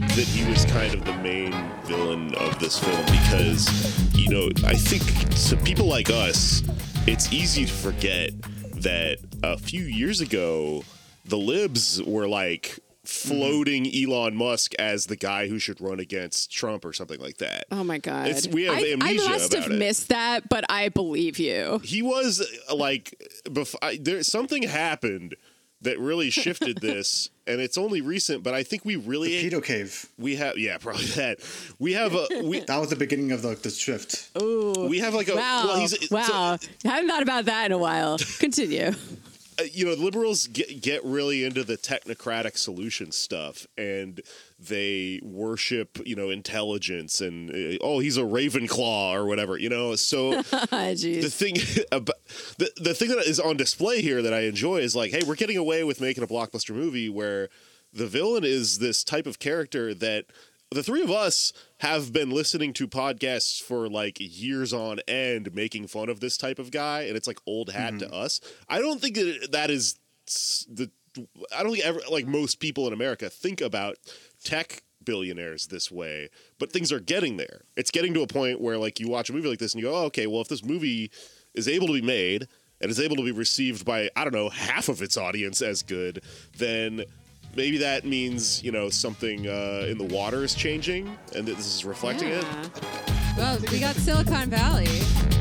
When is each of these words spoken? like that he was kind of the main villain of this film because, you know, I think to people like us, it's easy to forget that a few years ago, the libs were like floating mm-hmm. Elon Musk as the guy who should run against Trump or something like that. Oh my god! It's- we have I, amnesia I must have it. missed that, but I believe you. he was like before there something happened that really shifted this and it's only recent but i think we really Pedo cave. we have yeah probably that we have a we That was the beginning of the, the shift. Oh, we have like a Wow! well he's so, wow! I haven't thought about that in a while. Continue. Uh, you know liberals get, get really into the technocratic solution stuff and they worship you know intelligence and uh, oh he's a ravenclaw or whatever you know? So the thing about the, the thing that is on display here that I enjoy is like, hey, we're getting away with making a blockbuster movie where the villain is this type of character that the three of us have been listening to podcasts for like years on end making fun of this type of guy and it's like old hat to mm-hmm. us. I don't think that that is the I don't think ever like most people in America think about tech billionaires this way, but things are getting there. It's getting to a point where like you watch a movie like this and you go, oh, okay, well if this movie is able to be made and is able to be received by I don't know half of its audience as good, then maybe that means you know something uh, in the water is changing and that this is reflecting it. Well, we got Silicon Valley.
like 0.00 0.14
that 0.14 0.26
he 0.26 0.48
was 0.48 0.64
kind 0.66 0.94
of 0.94 1.04
the 1.04 1.14
main 1.18 1.52
villain 1.84 2.34
of 2.36 2.58
this 2.58 2.78
film 2.78 3.04
because, 3.06 4.16
you 4.16 4.28
know, 4.28 4.48
I 4.66 4.74
think 4.74 5.02
to 5.48 5.56
people 5.64 5.86
like 5.86 6.10
us, 6.10 6.62
it's 7.06 7.32
easy 7.32 7.64
to 7.64 7.72
forget 7.72 8.30
that 8.82 9.18
a 9.42 9.56
few 9.56 9.82
years 9.82 10.20
ago, 10.20 10.84
the 11.24 11.38
libs 11.38 12.02
were 12.02 12.28
like 12.28 12.78
floating 13.04 13.84
mm-hmm. 13.84 14.12
Elon 14.12 14.36
Musk 14.36 14.74
as 14.78 15.06
the 15.06 15.16
guy 15.16 15.48
who 15.48 15.58
should 15.58 15.80
run 15.80 15.98
against 15.98 16.52
Trump 16.52 16.84
or 16.84 16.92
something 16.92 17.20
like 17.20 17.38
that. 17.38 17.64
Oh 17.70 17.82
my 17.82 17.98
god! 17.98 18.28
It's- 18.28 18.46
we 18.46 18.64
have 18.64 18.78
I, 18.78 18.92
amnesia 18.92 19.24
I 19.24 19.28
must 19.28 19.54
have 19.54 19.70
it. 19.70 19.78
missed 19.78 20.08
that, 20.10 20.48
but 20.48 20.64
I 20.68 20.90
believe 20.90 21.38
you. 21.38 21.80
he 21.82 22.02
was 22.02 22.46
like 22.74 23.14
before 23.52 23.80
there 23.98 24.22
something 24.22 24.62
happened 24.62 25.34
that 25.82 25.98
really 25.98 26.30
shifted 26.30 26.78
this 26.80 27.30
and 27.46 27.60
it's 27.60 27.78
only 27.78 28.00
recent 28.00 28.42
but 28.42 28.54
i 28.54 28.62
think 28.62 28.84
we 28.84 28.96
really 28.96 29.30
Pedo 29.30 29.62
cave. 29.62 30.06
we 30.18 30.36
have 30.36 30.58
yeah 30.58 30.76
probably 30.78 31.06
that 31.06 31.38
we 31.78 31.92
have 31.92 32.14
a 32.14 32.26
we 32.42 32.60
That 32.66 32.78
was 32.78 32.90
the 32.90 32.96
beginning 32.96 33.32
of 33.32 33.42
the, 33.42 33.54
the 33.54 33.70
shift. 33.70 34.30
Oh, 34.34 34.88
we 34.88 34.98
have 34.98 35.14
like 35.14 35.28
a 35.28 35.36
Wow! 35.36 35.66
well 35.66 35.78
he's 35.78 36.08
so, 36.08 36.14
wow! 36.14 36.58
I 36.84 36.88
haven't 36.88 37.08
thought 37.08 37.22
about 37.22 37.44
that 37.46 37.66
in 37.66 37.72
a 37.72 37.78
while. 37.78 38.18
Continue. 38.38 38.92
Uh, 39.58 39.64
you 39.72 39.84
know 39.84 39.92
liberals 39.92 40.46
get, 40.46 40.80
get 40.80 41.04
really 41.04 41.44
into 41.44 41.64
the 41.64 41.76
technocratic 41.76 42.56
solution 42.56 43.12
stuff 43.12 43.66
and 43.76 44.20
they 44.58 45.20
worship 45.22 45.98
you 46.04 46.16
know 46.16 46.30
intelligence 46.30 47.20
and 47.20 47.50
uh, 47.50 47.78
oh 47.82 47.98
he's 47.98 48.16
a 48.16 48.22
ravenclaw 48.22 49.12
or 49.14 49.26
whatever 49.26 49.58
you 49.58 49.68
know? 49.68 49.94
So 49.96 50.42
the 51.22 51.30
thing 51.30 51.56
about 51.92 52.16
the, 52.58 52.70
the 52.76 52.94
thing 52.94 53.08
that 53.08 53.26
is 53.26 53.40
on 53.40 53.56
display 53.56 54.02
here 54.02 54.22
that 54.22 54.32
I 54.32 54.40
enjoy 54.40 54.78
is 54.78 54.96
like, 54.96 55.10
hey, 55.10 55.22
we're 55.26 55.34
getting 55.34 55.56
away 55.56 55.84
with 55.84 56.00
making 56.00 56.24
a 56.24 56.26
blockbuster 56.26 56.74
movie 56.74 57.08
where 57.08 57.48
the 57.92 58.06
villain 58.06 58.44
is 58.44 58.78
this 58.78 59.02
type 59.02 59.26
of 59.26 59.38
character 59.38 59.94
that 59.94 60.26
the 60.70 60.82
three 60.82 61.02
of 61.02 61.10
us 61.10 61.52
have 61.78 62.12
been 62.12 62.30
listening 62.30 62.72
to 62.74 62.86
podcasts 62.86 63.60
for 63.62 63.88
like 63.88 64.18
years 64.20 64.72
on 64.72 65.00
end 65.08 65.54
making 65.54 65.86
fun 65.86 66.08
of 66.08 66.20
this 66.20 66.36
type 66.36 66.58
of 66.58 66.70
guy 66.70 67.02
and 67.02 67.16
it's 67.16 67.26
like 67.26 67.38
old 67.46 67.70
hat 67.70 67.98
to 67.98 68.06
mm-hmm. 68.06 68.14
us. 68.14 68.40
I 68.68 68.78
don't 68.78 69.00
think 69.00 69.16
that 69.16 69.48
that 69.52 69.70
is 69.70 69.98
the 70.68 70.90
I 71.56 71.62
don't 71.62 71.72
think 71.72 71.84
ever 71.84 72.00
like 72.10 72.26
most 72.26 72.60
people 72.60 72.86
in 72.86 72.92
America 72.92 73.30
think 73.30 73.60
about 73.60 73.96
tech 74.44 74.82
billionaires 75.04 75.68
this 75.68 75.90
way, 75.90 76.28
but 76.58 76.70
things 76.70 76.92
are 76.92 77.00
getting 77.00 77.38
there. 77.38 77.62
It's 77.76 77.90
getting 77.90 78.12
to 78.14 78.22
a 78.22 78.26
point 78.26 78.60
where 78.60 78.76
like 78.76 79.00
you 79.00 79.08
watch 79.08 79.30
a 79.30 79.32
movie 79.32 79.48
like 79.48 79.58
this 79.58 79.72
and 79.72 79.82
you 79.82 79.88
go, 79.88 79.96
oh, 79.96 80.04
okay, 80.06 80.26
well 80.26 80.42
if 80.42 80.48
this 80.48 80.64
movie 80.64 81.10
is 81.54 81.66
able 81.66 81.86
to 81.88 81.94
be 81.94 82.02
made 82.02 82.46
and 82.80 82.90
is 82.90 83.00
able 83.00 83.16
to 83.16 83.24
be 83.24 83.32
received 83.32 83.84
by 83.84 84.10
I 84.14 84.24
don't 84.24 84.34
know 84.34 84.50
half 84.50 84.88
of 84.88 85.00
its 85.00 85.16
audience 85.16 85.62
as 85.62 85.82
good, 85.82 86.22
then 86.56 87.04
maybe 87.54 87.78
that 87.78 88.04
means 88.04 88.62
you 88.62 88.72
know 88.72 88.88
something 88.88 89.46
uh, 89.46 89.86
in 89.88 89.98
the 89.98 90.04
water 90.04 90.44
is 90.44 90.54
changing 90.54 91.16
and 91.34 91.46
that 91.46 91.56
this 91.56 91.66
is 91.76 91.84
reflecting 91.84 92.28
it. 92.28 92.44
Well, 93.36 93.58
we 93.70 93.78
got 93.78 93.94
Silicon 93.94 94.50
Valley. 94.50 95.37